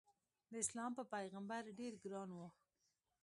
داسلام 0.53 0.91
په 0.97 1.03
پیغمبر 1.13 1.61
ډېر 1.79 1.93
ګران 2.03 2.29
و. 2.33 2.39